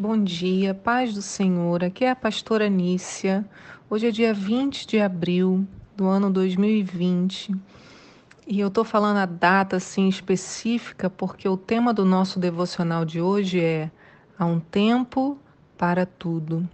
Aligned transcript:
Bom 0.00 0.24
dia, 0.24 0.72
paz 0.72 1.12
do 1.12 1.20
Senhor. 1.20 1.84
Aqui 1.84 2.06
é 2.06 2.10
a 2.10 2.16
pastora 2.16 2.70
Nícia. 2.70 3.44
Hoje 3.90 4.08
é 4.08 4.10
dia 4.10 4.32
20 4.32 4.86
de 4.86 4.98
abril 4.98 5.68
do 5.94 6.06
ano 6.06 6.30
2020 6.30 7.54
e 8.46 8.60
eu 8.60 8.68
estou 8.68 8.82
falando 8.82 9.18
a 9.18 9.26
data 9.26 9.76
assim 9.76 10.08
específica 10.08 11.10
porque 11.10 11.46
o 11.46 11.54
tema 11.54 11.92
do 11.92 12.06
nosso 12.06 12.40
devocional 12.40 13.04
de 13.04 13.20
hoje 13.20 13.60
é 13.60 13.90
Há 14.38 14.46
um 14.46 14.58
tempo 14.58 15.36
para 15.76 16.06
tudo. 16.06 16.66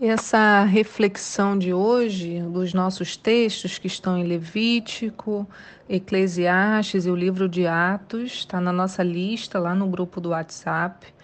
Essa 0.00 0.64
reflexão 0.64 1.58
de 1.58 1.74
hoje, 1.74 2.40
dos 2.40 2.72
nossos 2.72 3.18
textos 3.18 3.78
que 3.78 3.86
estão 3.86 4.16
em 4.16 4.24
Levítico, 4.24 5.46
Eclesiastes 5.86 7.04
e 7.04 7.10
o 7.10 7.14
livro 7.14 7.46
de 7.46 7.66
Atos, 7.66 8.32
está 8.32 8.62
na 8.62 8.72
nossa 8.72 9.02
lista 9.02 9.58
lá 9.58 9.74
no 9.74 9.86
grupo 9.86 10.22
do 10.22 10.30
WhatsApp. 10.30 11.14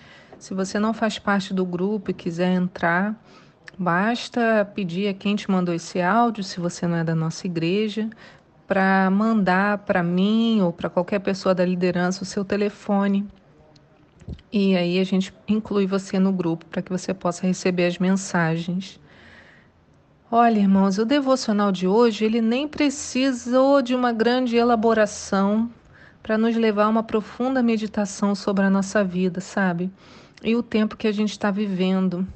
Se 0.42 0.54
você 0.54 0.76
não 0.76 0.92
faz 0.92 1.20
parte 1.20 1.54
do 1.54 1.64
grupo 1.64 2.10
e 2.10 2.14
quiser 2.14 2.52
entrar, 2.52 3.14
basta 3.78 4.68
pedir 4.74 5.06
a 5.06 5.14
quem 5.14 5.36
te 5.36 5.48
mandou 5.48 5.72
esse 5.72 6.02
áudio, 6.02 6.42
se 6.42 6.58
você 6.58 6.84
não 6.84 6.96
é 6.96 7.04
da 7.04 7.14
nossa 7.14 7.46
igreja, 7.46 8.10
para 8.66 9.08
mandar 9.08 9.78
para 9.78 10.02
mim 10.02 10.60
ou 10.60 10.72
para 10.72 10.90
qualquer 10.90 11.20
pessoa 11.20 11.54
da 11.54 11.64
liderança 11.64 12.24
o 12.24 12.26
seu 12.26 12.44
telefone 12.44 13.24
e 14.52 14.76
aí 14.76 14.98
a 14.98 15.04
gente 15.04 15.32
inclui 15.46 15.86
você 15.86 16.18
no 16.18 16.32
grupo 16.32 16.66
para 16.66 16.82
que 16.82 16.90
você 16.90 17.14
possa 17.14 17.46
receber 17.46 17.86
as 17.86 18.00
mensagens. 18.00 18.98
Olha, 20.28 20.58
irmãos, 20.58 20.98
o 20.98 21.04
devocional 21.04 21.70
de 21.70 21.86
hoje, 21.86 22.24
ele 22.24 22.40
nem 22.40 22.66
precisou 22.66 23.80
de 23.80 23.94
uma 23.94 24.12
grande 24.12 24.56
elaboração 24.56 25.70
para 26.20 26.36
nos 26.36 26.56
levar 26.56 26.86
a 26.86 26.88
uma 26.88 27.04
profunda 27.04 27.62
meditação 27.62 28.34
sobre 28.34 28.64
a 28.64 28.70
nossa 28.70 29.04
vida, 29.04 29.40
sabe? 29.40 29.88
E 30.44 30.56
o 30.56 30.62
tempo 30.62 30.96
que 30.96 31.06
a 31.06 31.12
gente 31.12 31.30
está 31.30 31.52
vivendo. 31.52 32.26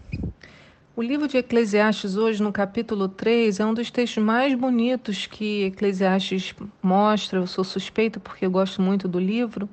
O 0.95 1.03
livro 1.03 1.27
de 1.27 1.39
Eclesiastes, 1.39 2.17
hoje, 2.17 2.41
no 2.41 2.53
capítulo 2.53 3.09
3, 3.09 3.59
é 3.59 3.67
um 3.67 3.75
dos 3.75 3.91
textos 3.91 4.23
mais 4.23 4.55
bonitos 4.55 5.27
que 5.27 5.65
Eclesiastes 5.65 6.55
mostra. 6.81 7.41
Eu 7.41 7.47
sou 7.49 7.65
suspeita 7.65 8.21
porque 8.21 8.47
eu 8.47 8.51
gosto 8.51 8.81
muito 8.81 9.09
do 9.09 9.19
livro, 9.19 9.69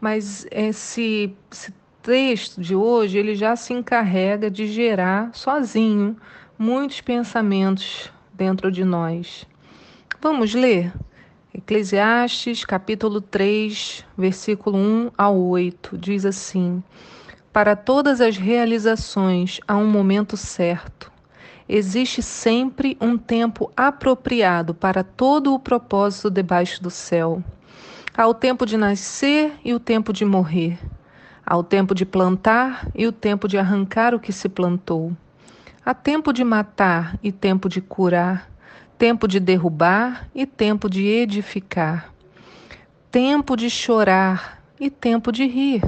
mas 0.00 0.46
esse, 0.50 1.34
esse 1.50 1.74
texto 2.00 2.60
de 2.60 2.74
hoje 2.74 3.18
ele 3.18 3.34
já 3.34 3.56
se 3.56 3.72
encarrega 3.72 4.48
de 4.48 4.66
gerar 4.68 5.34
sozinho 5.34 6.16
muitos 6.56 7.00
pensamentos 7.00 8.10
dentro 8.32 8.70
de 8.70 8.84
nós. 8.84 9.44
Vamos 10.20 10.54
ler? 10.54 10.92
Eclesiastes, 11.52 12.64
capítulo 12.64 13.20
3, 13.20 14.04
versículo 14.16 14.78
1 14.78 15.10
ao 15.18 15.36
8, 15.36 15.98
diz 15.98 16.24
assim: 16.24 16.82
Para 17.52 17.76
todas 17.76 18.22
as 18.22 18.38
realizações 18.38 19.60
há 19.68 19.76
um 19.76 19.86
momento 19.86 20.38
certo. 20.38 21.12
Existe 21.68 22.22
sempre 22.22 22.96
um 22.98 23.18
tempo 23.18 23.70
apropriado 23.76 24.72
para 24.72 25.04
todo 25.04 25.52
o 25.52 25.58
propósito 25.58 26.30
debaixo 26.30 26.82
do 26.82 26.90
céu. 26.90 27.44
Há 28.16 28.26
o 28.26 28.32
tempo 28.32 28.64
de 28.64 28.78
nascer 28.78 29.52
e 29.62 29.74
o 29.74 29.78
tempo 29.78 30.14
de 30.14 30.24
morrer. 30.24 30.78
Há 31.44 31.54
o 31.54 31.62
tempo 31.62 31.94
de 31.94 32.06
plantar 32.06 32.88
e 32.94 33.06
o 33.06 33.12
tempo 33.12 33.46
de 33.46 33.58
arrancar 33.58 34.14
o 34.14 34.20
que 34.20 34.32
se 34.32 34.48
plantou. 34.48 35.12
Há 35.84 35.92
tempo 35.92 36.32
de 36.32 36.42
matar 36.44 37.18
e 37.22 37.30
tempo 37.30 37.68
de 37.68 37.82
curar. 37.82 38.50
Tempo 38.96 39.28
de 39.28 39.38
derrubar 39.38 40.26
e 40.34 40.46
tempo 40.46 40.88
de 40.88 41.06
edificar. 41.06 42.14
Tempo 43.10 43.56
de 43.56 43.68
chorar 43.68 44.62
e 44.80 44.88
tempo 44.88 45.30
de 45.30 45.46
rir. 45.46 45.82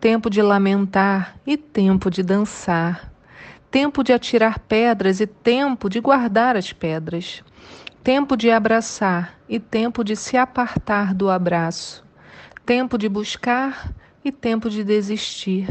Tempo 0.00 0.30
de 0.30 0.40
lamentar 0.40 1.36
e 1.46 1.58
tempo 1.58 2.10
de 2.10 2.22
dançar. 2.22 3.12
Tempo 3.70 4.02
de 4.02 4.14
atirar 4.14 4.58
pedras 4.58 5.20
e 5.20 5.26
tempo 5.26 5.90
de 5.90 6.00
guardar 6.00 6.56
as 6.56 6.72
pedras. 6.72 7.44
Tempo 8.02 8.34
de 8.34 8.50
abraçar 8.50 9.38
e 9.46 9.60
tempo 9.60 10.02
de 10.02 10.16
se 10.16 10.38
apartar 10.38 11.12
do 11.12 11.28
abraço, 11.28 12.02
tempo 12.64 12.96
de 12.96 13.10
buscar 13.10 13.92
e 14.24 14.32
tempo 14.32 14.70
de 14.70 14.82
desistir, 14.82 15.68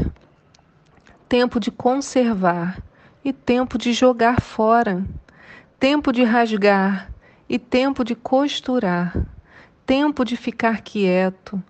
tempo 1.28 1.58
de 1.58 1.72
conservar 1.72 2.80
e 3.24 3.32
tempo 3.32 3.76
de 3.76 3.92
jogar 3.92 4.40
fora, 4.40 5.04
tempo 5.76 6.12
de 6.12 6.22
rasgar 6.22 7.10
e 7.48 7.58
tempo 7.58 8.04
de 8.04 8.14
costurar, 8.14 9.26
tempo 9.84 10.24
de 10.24 10.36
ficar 10.36 10.82
quieto 10.82 11.60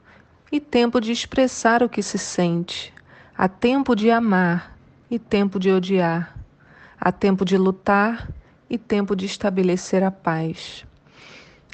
e 0.50 0.58
tempo 0.58 1.00
de 1.00 1.12
expressar 1.12 1.82
o 1.82 1.88
que 1.88 2.02
se 2.02 2.18
sente, 2.18 2.92
há 3.36 3.48
tempo 3.48 3.94
de 3.94 4.10
amar 4.10 4.76
e 5.10 5.18
tempo 5.18 5.58
de 5.58 5.70
odiar, 5.70 6.36
há 7.00 7.12
tempo 7.12 7.44
de 7.44 7.56
lutar 7.56 8.28
e 8.68 8.76
tempo 8.76 9.14
de 9.14 9.26
estabelecer 9.26 10.02
a 10.02 10.10
paz. 10.10 10.84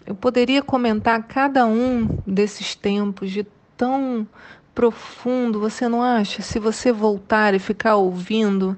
Eu 0.06 0.15
poderia 0.15 0.62
comentar 0.62 1.22
cada 1.25 1.66
um 1.66 2.06
desses 2.26 2.75
tempos 2.75 3.31
de 3.31 3.47
tão 3.76 4.26
profundo, 4.75 5.59
você 5.59 5.88
não 5.88 6.03
acha? 6.03 6.42
Se 6.42 6.59
você 6.59 6.92
voltar 6.92 7.54
e 7.54 7.59
ficar 7.59 7.97
ouvindo 7.97 8.76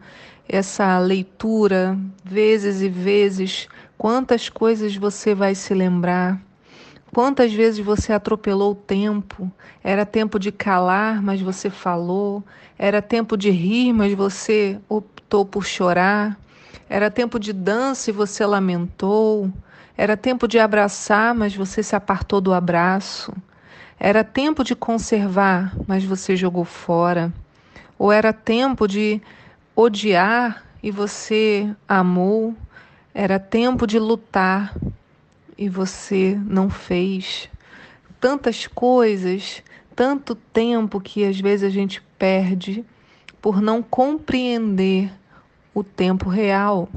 essa 0.49 0.99
leitura 0.99 1.99
vezes 2.25 2.81
e 2.81 2.89
vezes, 2.89 3.69
quantas 3.99 4.49
coisas 4.49 4.97
você 4.97 5.35
vai 5.35 5.55
se 5.55 5.75
lembrar? 5.75 6.41
Quantas 7.13 7.53
vezes 7.53 7.85
você 7.85 8.13
atropelou 8.13 8.73
o 8.73 8.75
tempo? 8.75 9.51
Era 9.83 10.05
tempo 10.05 10.39
de 10.39 10.53
calar, 10.53 11.23
mas 11.23 11.41
você 11.41 11.71
falou. 11.71 12.45
Era 12.79 13.01
tempo 13.01 13.37
de 13.37 13.51
rir, 13.51 13.93
mas 13.93 14.13
você 14.13 14.79
optou 14.89 15.45
por 15.45 15.65
chorar. 15.65 16.39
Era 16.89 17.11
tempo 17.11 17.39
de 17.39 17.53
dança 17.53 18.11
e 18.11 18.13
você 18.13 18.45
lamentou. 18.45 19.51
Era 19.97 20.17
tempo 20.17 20.47
de 20.47 20.59
abraçar, 20.59 21.35
mas 21.35 21.57
você 21.57 21.83
se 21.83 21.97
apartou 21.97 22.41
do 22.41 22.53
abraço. 22.53 23.33
Era 23.99 24.23
tempo 24.23 24.63
de 24.63 24.77
conservar, 24.77 25.75
mas 25.87 26.05
você 26.05 26.37
jogou 26.37 26.65
fora. 26.65 27.33
Ou 27.99 28.13
era 28.13 28.33
tempo 28.33 28.87
de 28.87 29.21
odiar 29.75 30.63
e 30.83 30.91
você 30.91 31.75
amou. 31.89 32.55
Era 33.15 33.39
tempo 33.39 33.87
de 33.87 33.99
lutar 33.99 34.75
e 35.59 35.69
você 35.69 36.39
não 36.47 36.71
fez. 36.71 37.51
Tantas 38.21 38.67
coisas, 38.67 39.63
tanto 39.95 40.35
tempo 40.35 41.01
que 41.01 41.25
às 41.25 41.41
vezes 41.41 41.65
a 41.65 41.71
gente 41.71 42.01
perde 42.17 42.85
por 43.43 43.61
não 43.61 43.83
compreender 43.83 45.11
o 45.75 45.83
tempo 45.83 46.29
real. 46.29 46.89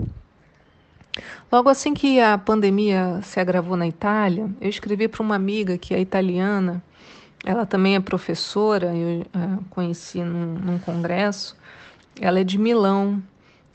Logo 1.52 1.68
assim 1.68 1.94
que 1.94 2.20
a 2.20 2.38
pandemia 2.38 3.20
se 3.24 3.40
agravou 3.40 3.76
na 3.76 3.88
Itália, 3.88 4.50
eu 4.62 4.70
escrevi 4.70 5.08
para 5.08 5.22
uma 5.22 5.36
amiga 5.36 5.78
que 5.78 5.94
é 5.94 6.00
italiana, 6.00 6.82
ela 7.44 7.66
também 7.66 7.96
é 7.96 8.00
professora, 8.00 8.96
eu 8.96 9.26
a 9.34 9.58
conheci 9.70 10.24
num, 10.24 10.54
num 10.54 10.80
congresso, 10.80 11.58
ela 12.20 12.40
é 12.40 12.44
de 12.44 12.58
Milão 12.58 13.22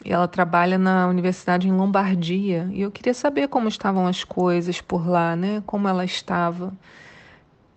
e 0.06 0.12
ela 0.12 0.28
trabalha 0.28 0.78
na 0.78 1.08
universidade 1.08 1.68
em 1.68 1.72
Lombardia 1.72 2.68
e 2.72 2.80
eu 2.80 2.90
queria 2.90 3.12
saber 3.12 3.48
como 3.48 3.68
estavam 3.68 4.06
as 4.06 4.24
coisas 4.24 4.80
por 4.80 5.06
lá, 5.06 5.36
né? 5.36 5.62
Como 5.66 5.88
ela 5.88 6.04
estava. 6.04 6.72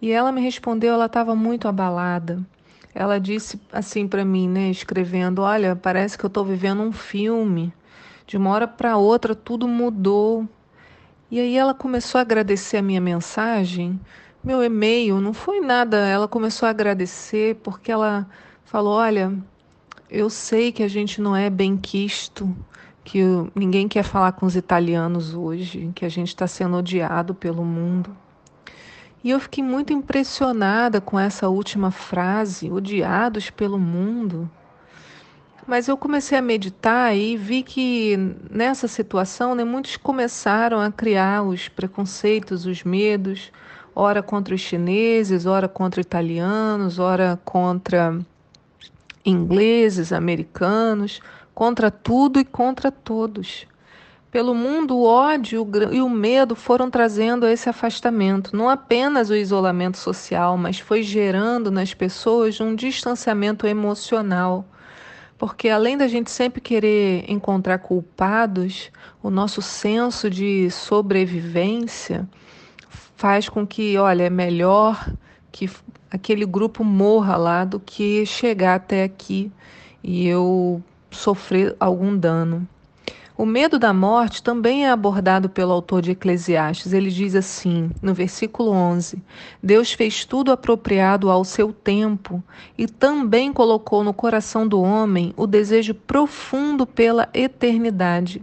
E 0.01 0.12
ela 0.12 0.31
me 0.31 0.40
respondeu, 0.40 0.94
ela 0.94 1.07
estava 1.07 1.35
muito 1.35 1.67
abalada 1.67 2.45
ela 2.94 3.19
disse 3.19 3.59
assim 3.72 4.07
para 4.07 4.26
mim, 4.26 4.49
né, 4.49 4.70
escrevendo: 4.70 5.41
Olha, 5.41 5.76
parece 5.76 6.17
que 6.17 6.26
eu 6.26 6.28
estou 6.28 6.43
vivendo 6.43 6.81
um 6.81 6.91
filme. 6.91 7.73
De 8.26 8.37
uma 8.37 8.52
hora 8.52 8.67
para 8.67 8.97
outra 8.97 9.34
tudo 9.34 9.67
mudou. 9.67 10.47
E 11.32 11.40
aí 11.40 11.55
ela 11.58 11.73
começou 11.73 12.20
a 12.20 12.22
agradecer 12.22 12.78
a 12.78 12.82
minha 12.82 13.02
mensagem, 13.02 13.99
meu 14.43 14.64
e-mail, 14.64 15.22
não 15.22 15.34
foi 15.34 15.59
nada. 15.59 15.97
Ela 16.08 16.28
começou 16.28 16.67
a 16.67 16.72
agradecer 16.72 17.55
porque 17.64 17.91
ela 17.91 18.28
falou: 18.66 18.93
Olha, 18.97 19.34
eu 20.09 20.29
sei 20.29 20.72
que 20.72 20.82
a 20.82 20.88
gente 20.88 21.22
não 21.22 21.35
é 21.35 21.50
bem 21.50 21.78
quisto, 21.78 22.56
que 23.03 23.22
ninguém 23.56 23.88
quer 23.88 24.03
falar 24.03 24.32
com 24.32 24.46
os 24.46 24.56
italianos 24.56 25.34
hoje, 25.34 25.91
que 25.94 26.06
a 26.06 26.09
gente 26.09 26.29
está 26.29 26.47
sendo 26.47 26.78
odiado 26.78 27.34
pelo 27.35 27.64
mundo. 27.64 28.16
E 29.23 29.29
eu 29.29 29.40
fiquei 29.40 29.64
muito 29.64 29.94
impressionada 29.94 31.00
com 31.02 31.20
essa 31.20 31.50
última 31.50 31.91
frase, 31.91 32.72
odiados 32.72 33.50
pelo 33.50 33.78
mundo. 33.78 34.50
Mas 35.67 35.88
eu 35.88 35.97
comecei 35.97 36.38
a 36.38 36.41
meditar 36.41 37.16
e 37.16 37.38
vi 37.38 37.61
que 37.61 38.17
nessa 38.50 38.88
situação 38.88 39.53
né, 39.53 39.64
muitos 39.64 39.97
começaram 39.97 40.79
a 40.79 40.91
criar 40.91 41.44
os 41.44 41.67
preconceitos, 41.67 42.66
os 42.66 42.84
medos, 42.84 43.52
ora 43.94 44.23
contra 44.23 44.56
os 44.56 44.61
chineses, 44.61 45.46
ora 45.46 45.67
contra 45.67 46.02
italianos, 46.02 46.97
ora 46.97 47.40
contra 47.46 48.20
ingleses, 49.29 50.11
americanos, 50.11 51.22
contra 51.53 51.90
tudo 51.91 52.40
e 52.40 52.46
contra 52.46 52.91
todos. 52.91 53.67
Pelo 54.31 54.53
mundo, 54.53 54.96
o 54.96 55.05
ódio 55.05 55.67
e 55.91 56.02
o 56.02 56.09
medo 56.09 56.55
foram 56.55 56.90
trazendo 56.90 57.47
esse 57.47 57.67
afastamento, 57.67 58.55
não 58.55 58.70
apenas 58.70 59.31
o 59.31 59.35
isolamento 59.35 59.97
social, 59.97 60.55
mas 60.55 60.79
foi 60.79 61.02
gerando 61.02 61.72
nas 61.72 61.96
pessoas 61.96 62.61
um 62.61 62.76
distanciamento 62.76 63.66
emocional. 63.66 64.66
Porque 65.35 65.70
além 65.70 65.97
da 65.97 66.08
gente 66.08 66.29
sempre 66.29 66.61
querer 66.61 67.25
encontrar 67.28 67.79
culpados, 67.79 68.91
o 69.23 69.32
nosso 69.32 69.61
senso 69.61 70.29
de 70.29 70.70
sobrevivência 70.70 72.29
faz 73.16 73.49
com 73.49 73.66
que, 73.66 73.97
olha, 73.97 74.23
é 74.23 74.29
melhor 74.29 75.11
que 75.52 75.67
aquele 76.11 76.46
grupo 76.46 76.84
morra 76.84 77.35
lá 77.38 77.66
do 77.66 77.79
que 77.79 78.26
chegar 78.26 78.76
até 78.76 79.03
aqui 79.03 79.52
e 80.03 80.28
eu 80.28 80.82
sofrer 81.11 81.76
algum 81.79 82.16
dano. 82.17 82.67
O 83.40 83.46
medo 83.46 83.79
da 83.79 83.94
morte 83.94 84.44
também 84.44 84.85
é 84.85 84.90
abordado 84.90 85.47
pelo 85.47 85.72
autor 85.72 86.02
de 86.02 86.11
Eclesiastes. 86.11 86.91
Ele 86.91 87.09
diz 87.09 87.35
assim, 87.35 87.90
no 88.02 88.14
versículo 88.14 88.72
11: 88.72 89.23
Deus 89.64 89.94
fez 89.94 90.26
tudo 90.26 90.52
apropriado 90.52 91.29
ao 91.29 91.46
seu 91.46 91.72
tempo 91.72 92.44
e 92.78 92.85
também 92.85 93.53
colocou 93.53 94.03
no 94.03 94.14
coração 94.14 94.67
do 94.67 94.82
homem 94.82 95.34
o 95.38 95.47
desejo 95.47 95.94
profundo 95.94 96.85
pela 96.85 97.29
eternidade. 97.34 98.41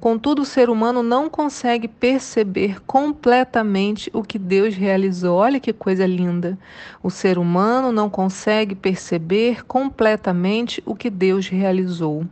Contudo, 0.00 0.42
o 0.42 0.44
ser 0.44 0.70
humano 0.70 1.02
não 1.02 1.28
consegue 1.28 1.88
perceber 1.88 2.80
completamente 2.86 4.08
o 4.12 4.22
que 4.22 4.38
Deus 4.38 4.76
realizou. 4.76 5.38
Olha 5.38 5.58
que 5.58 5.72
coisa 5.72 6.06
linda! 6.06 6.56
O 7.02 7.10
ser 7.10 7.36
humano 7.36 7.90
não 7.90 8.08
consegue 8.08 8.76
perceber 8.76 9.64
completamente 9.66 10.80
o 10.86 10.94
que 10.94 11.10
Deus 11.10 11.48
realizou. 11.48 12.24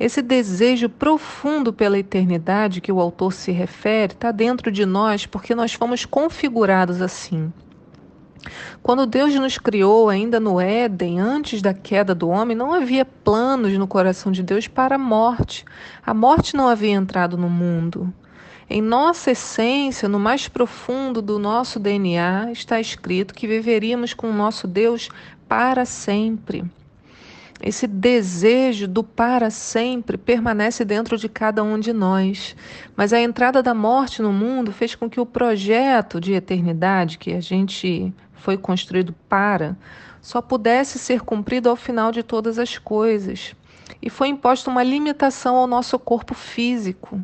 Esse 0.00 0.22
desejo 0.22 0.88
profundo 0.88 1.72
pela 1.72 1.98
eternidade 1.98 2.80
que 2.80 2.90
o 2.90 2.98
autor 2.98 3.32
se 3.32 3.52
refere 3.52 4.14
está 4.14 4.32
dentro 4.32 4.72
de 4.72 4.86
nós 4.86 5.26
porque 5.26 5.54
nós 5.54 5.74
fomos 5.74 6.06
configurados 6.06 7.02
assim. 7.02 7.52
Quando 8.82 9.06
Deus 9.06 9.34
nos 9.34 9.58
criou 9.58 10.08
ainda 10.08 10.38
no 10.38 10.60
Éden, 10.60 11.20
antes 11.20 11.62
da 11.62 11.72
queda 11.72 12.14
do 12.14 12.28
homem, 12.28 12.56
não 12.56 12.72
havia 12.72 13.04
planos 13.04 13.76
no 13.78 13.86
coração 13.86 14.30
de 14.30 14.42
Deus 14.42 14.68
para 14.68 14.96
a 14.96 14.98
morte. 14.98 15.64
A 16.04 16.12
morte 16.12 16.56
não 16.56 16.68
havia 16.68 16.92
entrado 16.92 17.36
no 17.36 17.48
mundo. 17.48 18.12
Em 18.68 18.80
nossa 18.80 19.30
essência, 19.30 20.08
no 20.08 20.18
mais 20.18 20.48
profundo 20.48 21.20
do 21.20 21.38
nosso 21.38 21.78
DNA, 21.78 22.50
está 22.52 22.80
escrito 22.80 23.34
que 23.34 23.46
viveríamos 23.46 24.14
com 24.14 24.30
o 24.30 24.34
nosso 24.34 24.66
Deus 24.66 25.08
para 25.48 25.84
sempre. 25.84 26.64
Esse 27.66 27.86
desejo 27.86 28.86
do 28.86 29.02
para 29.02 29.48
sempre 29.48 30.18
permanece 30.18 30.84
dentro 30.84 31.16
de 31.16 31.30
cada 31.30 31.64
um 31.64 31.78
de 31.80 31.94
nós. 31.94 32.54
Mas 32.94 33.10
a 33.10 33.18
entrada 33.18 33.62
da 33.62 33.72
morte 33.72 34.20
no 34.20 34.30
mundo 34.30 34.70
fez 34.70 34.94
com 34.94 35.08
que 35.08 35.18
o 35.18 35.24
projeto 35.24 36.20
de 36.20 36.34
eternidade 36.34 37.16
que 37.16 37.32
a 37.32 37.40
gente 37.40 38.12
foi 38.34 38.58
construído 38.58 39.14
para 39.30 39.74
só 40.20 40.42
pudesse 40.42 40.98
ser 40.98 41.22
cumprido 41.22 41.70
ao 41.70 41.76
final 41.76 42.12
de 42.12 42.22
todas 42.22 42.58
as 42.58 42.76
coisas. 42.76 43.56
E 44.02 44.10
foi 44.10 44.28
imposta 44.28 44.68
uma 44.68 44.82
limitação 44.82 45.56
ao 45.56 45.66
nosso 45.66 45.98
corpo 45.98 46.34
físico. 46.34 47.18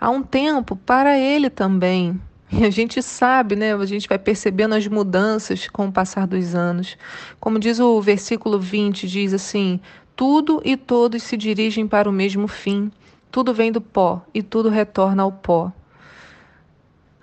Há 0.00 0.08
um 0.08 0.22
tempo 0.22 0.74
para 0.74 1.18
ele 1.18 1.50
também, 1.50 2.18
e 2.52 2.64
a 2.64 2.70
gente 2.70 3.02
sabe, 3.02 3.56
né? 3.56 3.74
A 3.74 3.86
gente 3.86 4.08
vai 4.08 4.18
percebendo 4.18 4.74
as 4.74 4.86
mudanças 4.86 5.68
com 5.68 5.86
o 5.86 5.92
passar 5.92 6.26
dos 6.26 6.54
anos. 6.54 6.98
Como 7.40 7.58
diz 7.58 7.80
o 7.80 8.00
versículo 8.00 8.58
20, 8.58 9.08
diz 9.08 9.32
assim: 9.32 9.80
tudo 10.14 10.60
e 10.64 10.76
todos 10.76 11.22
se 11.22 11.36
dirigem 11.36 11.88
para 11.88 12.08
o 12.08 12.12
mesmo 12.12 12.46
fim. 12.46 12.92
Tudo 13.30 13.54
vem 13.54 13.72
do 13.72 13.80
pó 13.80 14.22
e 14.34 14.42
tudo 14.42 14.68
retorna 14.68 15.22
ao 15.22 15.32
pó. 15.32 15.72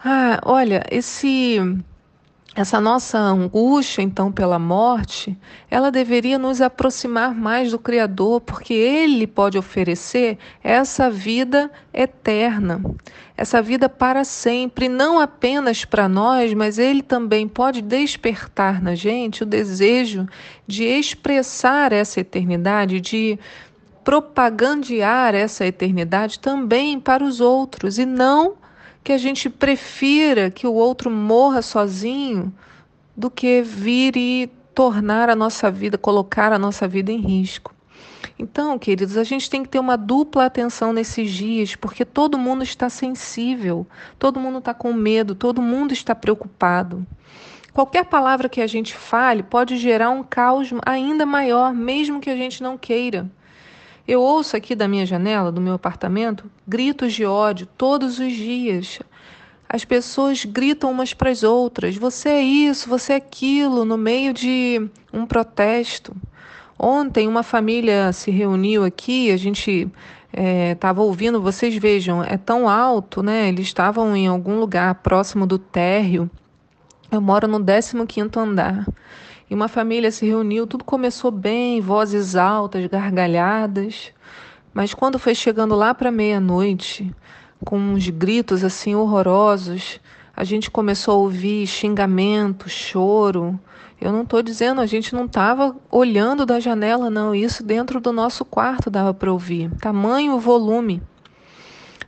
Ah, 0.04 0.40
olha, 0.44 0.84
esse 0.90 1.60
essa 2.56 2.82
nossa 2.82 3.18
angústia, 3.18 4.02
então, 4.02 4.32
pela 4.32 4.58
morte, 4.58 5.38
ela 5.70 5.92
deveria 5.92 6.40
nos 6.40 6.62
aproximar 6.62 7.34
mais 7.34 7.72
do 7.72 7.78
Criador, 7.78 8.42
porque 8.42 8.74
Ele 8.74 9.28
pode 9.28 9.58
oferecer 9.58 10.38
essa 10.64 11.12
vida 11.12 11.72
eterna, 11.94 12.82
essa 13.38 13.62
vida 13.62 13.88
para 13.88 14.24
sempre, 14.24 14.90
não 14.90 15.20
apenas 15.20 15.86
para 15.86 16.10
nós, 16.10 16.54
mas 16.54 16.80
Ele 16.80 17.04
também 17.04 17.48
pode 17.48 17.82
despertar 17.82 18.82
na 18.82 18.96
gente 18.96 19.44
o 19.44 19.46
desejo 19.46 20.28
de 20.66 20.84
expressar 20.84 21.94
essa 21.94 22.20
eternidade, 22.20 23.00
de 23.00 23.38
propagandear 24.04 25.36
essa 25.36 25.68
eternidade 25.68 26.40
também 26.40 27.00
para 27.00 27.24
os 27.24 27.40
outros 27.40 28.00
e 28.00 28.06
não 28.08 28.58
que 29.04 29.12
a 29.12 29.18
gente 29.18 29.50
prefira 29.50 30.52
que 30.52 30.68
o 30.68 30.74
outro 30.74 31.10
morra 31.10 31.62
sozinho 31.62 32.54
do 33.16 33.30
que 33.30 33.62
vir 33.62 34.16
e 34.16 34.48
tornar 34.74 35.30
a 35.30 35.36
nossa 35.36 35.70
vida, 35.70 35.98
colocar 35.98 36.54
a 36.54 36.60
nossa 36.60 36.88
vida 36.88 37.12
em 37.12 37.20
risco. 37.20 37.74
Então, 38.38 38.80
queridos, 38.80 39.18
a 39.18 39.24
gente 39.24 39.50
tem 39.50 39.64
que 39.64 39.70
ter 39.70 39.80
uma 39.80 39.98
dupla 39.98 40.46
atenção 40.46 40.94
nesses 40.94 41.30
dias, 41.30 41.76
porque 41.76 42.06
todo 42.06 42.38
mundo 42.38 42.64
está 42.64 42.90
sensível, 42.90 43.86
todo 44.18 44.40
mundo 44.40 44.60
está 44.60 44.74
com 44.74 44.94
medo, 44.94 45.36
todo 45.36 45.62
mundo 45.62 45.92
está 45.92 46.16
preocupado. 46.16 47.06
Qualquer 47.74 48.06
palavra 48.06 48.48
que 48.48 48.62
a 48.62 48.68
gente 48.68 48.96
fale 48.96 49.44
pode 49.44 49.78
gerar 49.78 50.10
um 50.10 50.24
caos 50.24 50.70
ainda 50.86 51.26
maior, 51.26 51.74
mesmo 51.74 52.22
que 52.22 52.30
a 52.30 52.36
gente 52.36 52.64
não 52.64 52.78
queira. 52.78 53.30
Eu 54.10 54.24
ouço 54.24 54.58
aqui 54.58 54.74
da 54.74 54.88
minha 54.88 55.06
janela, 55.06 55.52
do 55.52 55.62
meu 55.62 55.76
apartamento, 55.76 56.50
gritos 56.68 57.14
de 57.14 57.26
ódio 57.26 57.68
todos 57.78 58.18
os 58.18 58.34
dias. 58.34 58.98
As 59.70 59.86
pessoas 59.86 60.46
gritam 60.46 60.90
umas 60.90 61.14
para 61.14 61.30
as 61.30 61.44
outras: 61.44 61.96
você 61.96 62.30
é 62.30 62.42
isso, 62.42 62.90
você 62.90 63.14
é 63.14 63.18
aquilo, 63.18 63.86
no 63.86 64.00
meio 64.00 64.34
de 64.34 64.82
um 65.14 65.28
protesto. 65.28 66.16
Ontem, 66.76 67.28
uma 67.28 67.44
família 67.44 68.12
se 68.12 68.32
reuniu 68.32 68.84
aqui, 68.84 69.32
a 69.32 69.38
gente 69.38 69.88
estava 70.74 71.02
é, 71.02 71.04
ouvindo, 71.04 71.40
vocês 71.40 71.76
vejam, 71.76 72.24
é 72.24 72.36
tão 72.36 72.68
alto, 72.68 73.22
né? 73.22 73.50
Eles 73.50 73.68
estavam 73.68 74.16
em 74.16 74.26
algum 74.26 74.60
lugar 74.60 74.96
próximo 74.96 75.46
do 75.46 75.60
térreo. 75.60 76.28
Eu 77.12 77.22
moro 77.22 77.48
no 77.48 77.64
15 77.64 77.96
andar 78.40 78.88
e 79.50 79.56
uma 79.56 79.68
família 79.68 80.12
se 80.12 80.26
reuniu, 80.26 80.68
tudo 80.68 80.84
começou 80.84 81.32
bem, 81.32 81.82
vozes 81.82 82.36
altas, 82.36 82.86
gargalhadas, 82.86 84.12
mas 84.74 84.94
quando 84.94 85.18
foi 85.18 85.34
chegando 85.34 85.76
lá 85.76 85.94
para 85.94 86.12
meia-noite, 86.12 87.14
com 87.66 87.78
uns 87.78 88.08
gritos 88.10 88.64
assim 88.64 88.96
horrorosos, 88.96 90.00
a 90.36 90.44
gente 90.44 90.70
começou 90.72 91.16
a 91.16 91.18
ouvir 91.18 91.68
xingamento, 91.68 92.70
choro. 92.70 93.60
Eu 94.00 94.12
não 94.12 94.22
estou 94.22 94.42
dizendo, 94.42 94.80
a 94.80 94.86
gente 94.86 95.14
não 95.14 95.26
estava 95.26 95.76
olhando 95.92 96.46
da 96.46 96.60
janela, 96.60 97.10
não. 97.10 97.36
Isso 97.36 97.62
dentro 97.62 98.00
do 98.00 98.14
nosso 98.14 98.46
quarto 98.46 98.90
dava 98.90 99.14
para 99.14 99.34
ouvir. 99.34 99.70
Tamanho 99.82 100.40
volume 100.40 101.02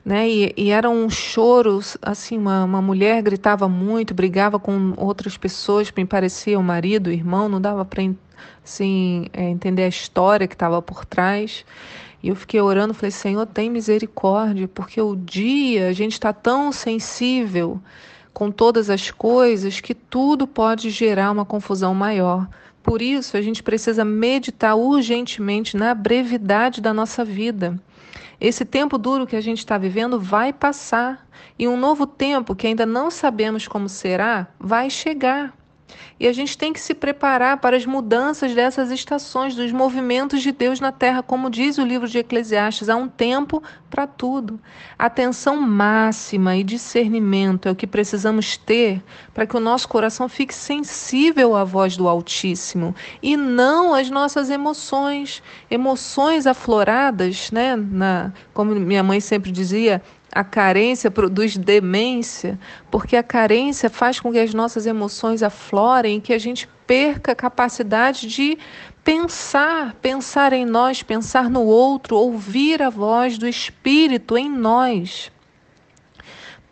né? 0.04 0.28
E, 0.30 0.54
e 0.58 0.70
era 0.70 0.90
um 0.90 1.10
choro, 1.10 1.80
assim, 2.02 2.38
uma, 2.38 2.64
uma 2.64 2.82
mulher 2.82 3.22
gritava 3.22 3.68
muito, 3.70 4.14
brigava 4.14 4.60
com 4.60 4.94
outras 4.98 5.38
pessoas, 5.38 5.92
me 5.96 6.06
parecia 6.06 6.58
o 6.60 6.64
marido, 6.64 7.08
o 7.08 7.14
irmão, 7.14 7.48
não 7.48 7.62
dava 7.62 7.86
para 7.86 8.04
assim, 8.64 9.28
é, 9.34 9.50
entender 9.50 9.84
a 9.84 9.88
história 9.88 10.48
que 10.48 10.56
estava 10.56 10.82
por 10.82 11.06
trás. 11.06 11.66
E 12.24 12.30
eu 12.30 12.36
fiquei 12.36 12.62
orando, 12.62 12.94
falei, 12.94 13.12
Senhor, 13.12 13.46
tem 13.48 13.70
misericórdia, 13.70 14.68
porque 14.68 15.02
o 15.02 15.16
dia 15.16 15.88
a 15.88 15.94
gente 15.94 16.14
está 16.14 16.32
tão 16.32 16.72
sensível 16.72 17.80
com 18.34 18.52
todas 18.52 18.90
as 18.90 19.12
coisas 19.12 19.82
que 19.82 19.94
tudo 19.94 20.48
pode 20.48 20.90
gerar 20.90 21.32
uma 21.32 21.46
confusão 21.46 21.94
maior. 21.94 22.48
Por 22.84 23.02
isso, 23.02 23.38
a 23.38 23.42
gente 23.42 23.62
precisa 23.62 24.06
meditar 24.06 24.76
urgentemente 24.76 25.76
na 25.78 25.94
brevidade 25.94 26.82
da 26.82 26.94
nossa 26.94 27.24
vida. 27.24 27.80
Esse 28.42 28.66
tempo 28.66 28.98
duro 28.98 29.28
que 29.28 29.36
a 29.36 29.42
gente 29.42 29.60
está 29.60 29.78
vivendo 29.78 30.20
vai 30.20 30.52
passar 30.52 31.28
e 31.60 31.68
um 31.68 31.78
novo 31.78 32.08
tempo 32.08 32.56
que 32.56 32.66
ainda 32.66 32.88
não 32.88 33.12
sabemos 33.12 33.68
como 33.68 33.88
será 33.88 34.48
vai 34.60 34.90
chegar. 34.90 35.54
E 36.20 36.28
a 36.28 36.34
gente 36.34 36.58
tem 36.58 36.72
que 36.72 36.80
se 36.80 36.94
preparar 36.94 37.58
para 37.58 37.76
as 37.76 37.86
mudanças 37.86 38.54
dessas 38.54 38.92
estações, 38.92 39.56
dos 39.56 39.72
movimentos 39.72 40.42
de 40.42 40.52
Deus 40.52 40.80
na 40.80 40.92
terra, 40.92 41.24
como 41.24 41.50
diz 41.50 41.78
o 41.78 41.84
livro 41.84 42.08
de 42.08 42.20
Eclesiastes, 42.20 42.90
há 42.90 42.96
um 42.96 43.08
tempo 43.08 43.62
para 43.90 44.06
tudo. 44.06 44.60
Atenção 44.98 45.60
máxima 45.60 46.56
e 46.56 46.64
discernimento 46.64 47.68
é 47.68 47.72
o 47.72 47.76
que 47.76 47.88
precisamos 47.88 48.56
ter 48.58 49.04
para 49.34 49.46
que 49.46 49.58
o 49.58 49.60
nosso 49.60 49.88
coração 49.88 50.30
fique 50.30 50.54
sensível 50.54 51.56
à 51.56 51.64
voz 51.64 51.98
do 51.98 52.08
Altíssimo 52.08 52.96
e 53.22 53.36
não 53.36 53.94
às 53.94 54.10
nossas 54.10 54.50
emoções, 54.50 55.42
emoções 55.70 56.46
afloradas, 56.48 57.52
né, 57.52 57.76
na, 57.76 58.32
como 58.54 58.74
minha 58.76 59.04
mãe 59.04 59.20
sempre 59.20 59.52
dizia, 59.52 60.02
A 60.32 60.46
carência 60.46 61.12
produz 61.12 61.58
demência, 61.58 62.58
porque 62.90 63.18
a 63.18 63.24
carência 63.24 63.90
faz 63.90 64.20
com 64.20 64.32
que 64.32 64.40
as 64.40 64.54
nossas 64.54 64.86
emoções 64.86 65.44
aflorem, 65.44 66.22
que 66.22 66.32
a 66.32 66.40
gente 66.40 66.70
perca 66.88 67.34
a 67.34 67.36
capacidade 67.36 68.28
de 68.28 68.58
pensar, 69.04 69.94
pensar 69.96 70.54
em 70.54 70.66
nós, 70.66 71.04
pensar 71.04 71.50
no 71.50 71.64
outro, 71.64 72.16
ouvir 72.16 72.82
a 72.82 72.90
voz 72.90 73.38
do 73.38 73.46
Espírito 73.48 74.38
em 74.38 74.50
nós. 74.50 75.30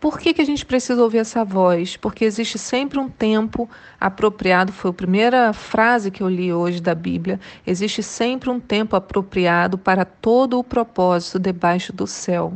Por 0.00 0.18
que, 0.18 0.32
que 0.32 0.40
a 0.40 0.46
gente 0.46 0.64
precisa 0.64 1.02
ouvir 1.02 1.18
essa 1.18 1.44
voz? 1.44 1.94
Porque 1.94 2.24
existe 2.24 2.58
sempre 2.58 2.98
um 2.98 3.10
tempo 3.10 3.68
apropriado, 4.00 4.72
foi 4.72 4.90
a 4.90 4.94
primeira 4.94 5.52
frase 5.52 6.10
que 6.10 6.22
eu 6.22 6.28
li 6.30 6.50
hoje 6.50 6.80
da 6.80 6.94
Bíblia. 6.94 7.38
Existe 7.66 8.02
sempre 8.02 8.48
um 8.48 8.58
tempo 8.58 8.96
apropriado 8.96 9.76
para 9.76 10.06
todo 10.06 10.58
o 10.58 10.64
propósito 10.64 11.38
debaixo 11.38 11.92
do 11.92 12.06
céu. 12.06 12.54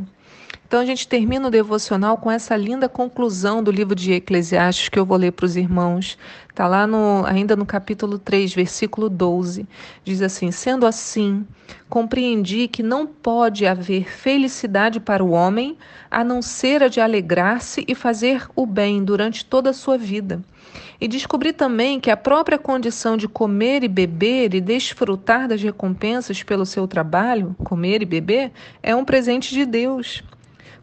Então 0.67 0.79
a 0.79 0.85
gente 0.85 1.07
termina 1.07 1.47
o 1.47 1.51
devocional 1.51 2.17
com 2.17 2.31
essa 2.31 2.57
linda 2.57 2.89
conclusão 2.89 3.61
do 3.61 3.69
livro 3.69 3.93
de 3.93 4.13
Eclesiastes 4.13 4.89
que 4.89 4.97
eu 4.97 5.05
vou 5.05 5.15
ler 5.15 5.31
para 5.31 5.45
os 5.45 5.55
irmãos. 5.55 6.17
Está 6.49 6.67
lá 6.67 6.87
no, 6.87 7.23
ainda 7.25 7.55
no 7.55 7.67
capítulo 7.67 8.17
3, 8.17 8.53
versículo 8.53 9.07
12. 9.07 9.67
Diz 10.03 10.23
assim: 10.23 10.49
Sendo 10.51 10.87
assim, 10.87 11.45
compreendi 11.87 12.67
que 12.67 12.81
não 12.81 13.05
pode 13.05 13.67
haver 13.67 14.09
felicidade 14.09 14.99
para 14.99 15.23
o 15.23 15.31
homem 15.31 15.77
a 16.09 16.23
não 16.23 16.41
ser 16.41 16.81
a 16.81 16.87
de 16.87 16.99
alegrar-se 16.99 17.85
e 17.87 17.93
fazer 17.93 18.47
o 18.55 18.65
bem 18.65 19.03
durante 19.03 19.45
toda 19.45 19.69
a 19.69 19.73
sua 19.73 19.99
vida. 19.99 20.41
E 20.99 21.07
descobri 21.07 21.53
também 21.53 21.99
que 21.99 22.09
a 22.09 22.17
própria 22.17 22.57
condição 22.57 23.15
de 23.17 23.27
comer 23.27 23.83
e 23.83 23.87
beber 23.87 24.55
e 24.55 24.61
desfrutar 24.61 25.47
das 25.47 25.61
recompensas 25.61 26.41
pelo 26.41 26.65
seu 26.65 26.87
trabalho, 26.87 27.55
comer 27.63 28.01
e 28.01 28.05
beber, 28.05 28.51
é 28.81 28.95
um 28.95 29.05
presente 29.05 29.53
de 29.53 29.65
Deus. 29.65 30.23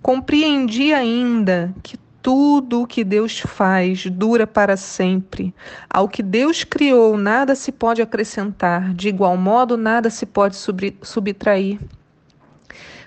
Compreendi 0.03 0.93
ainda 0.93 1.73
que 1.83 1.97
tudo 2.21 2.83
o 2.83 2.87
que 2.87 3.03
Deus 3.03 3.41
faz 3.41 4.07
dura 4.07 4.47
para 4.47 4.77
sempre. 4.77 5.55
Ao 5.89 6.09
que 6.09 6.23
Deus 6.23 6.65
criou, 6.65 7.17
nada 7.17 7.55
se 7.55 7.73
pode 7.73 8.03
acrescentar, 8.03 8.93
de 8.95 9.09
igual 9.09 9.37
modo, 9.37 9.77
nada 9.77 10.11
se 10.11 10.27
pode 10.27 10.57
subtrair. 11.03 11.81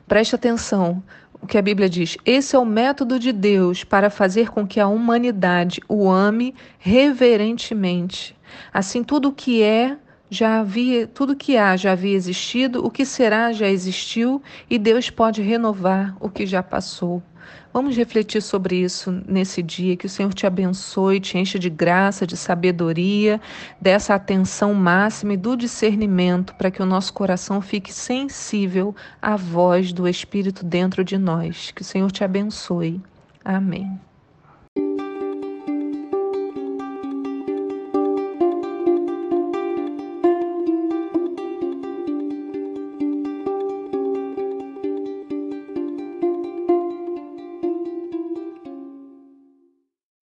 Preste 0.08 0.36
atenção 0.36 1.02
o 1.42 1.48
que 1.48 1.58
a 1.58 1.62
Bíblia 1.62 1.90
diz. 1.90 2.18
Esse 2.26 2.56
é 2.56 2.60
o 2.60 2.66
método 2.66 3.20
de 3.20 3.32
Deus 3.32 3.84
para 3.84 4.10
fazer 4.10 4.50
com 4.50 4.68
que 4.68 4.80
a 4.80 4.88
humanidade 4.88 5.82
o 5.88 6.10
ame 6.10 6.54
reverentemente. 6.78 8.36
Assim, 8.74 9.04
tudo 9.04 9.30
o 9.30 9.34
que 9.34 9.62
é 9.64 9.98
já 10.36 10.60
havia, 10.60 11.08
tudo 11.08 11.36
que 11.36 11.56
há 11.56 11.78
já 11.78 11.94
havia 11.94 12.16
existido, 12.16 12.86
o 12.86 12.92
que 12.92 13.06
será 13.06 13.54
já 13.54 13.68
existiu 13.68 14.42
e 14.70 14.78
Deus 14.78 15.10
pode 15.10 15.42
renovar 15.42 16.16
o 16.20 16.30
que 16.30 16.46
já 16.46 16.62
passou. 16.62 17.24
Vamos 17.72 17.96
refletir 17.98 18.42
sobre 18.42 18.78
isso 18.78 19.12
nesse 19.28 19.62
dia. 19.62 19.98
Que 19.98 20.06
o 20.06 20.10
Senhor 20.10 20.34
te 20.34 20.48
abençoe, 20.48 21.20
te 21.20 21.38
enche 21.38 21.60
de 21.60 21.70
graça, 21.70 22.26
de 22.26 22.38
sabedoria, 22.38 23.40
dessa 23.80 24.16
atenção 24.16 24.74
máxima 24.74 25.34
e 25.34 25.38
do 25.38 25.56
discernimento 25.56 26.56
para 26.56 26.72
que 26.72 26.82
o 26.82 26.86
nosso 26.86 27.14
coração 27.14 27.62
fique 27.62 27.94
sensível 27.94 28.96
à 29.22 29.36
voz 29.36 29.92
do 29.92 30.08
Espírito 30.08 30.64
dentro 30.64 31.04
de 31.04 31.18
nós. 31.18 31.72
Que 31.72 31.82
o 31.82 31.86
Senhor 31.86 32.12
te 32.12 32.24
abençoe. 32.24 33.02
Amém. 33.44 34.00